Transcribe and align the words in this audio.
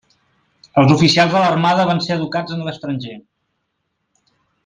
Els 0.81 0.93
oficials 0.93 1.35
de 1.35 1.43
l'Armada 1.43 1.85
van 1.91 2.01
ser 2.07 2.17
educats 2.21 2.57
en 2.57 2.65
l'estranger. 2.69 3.21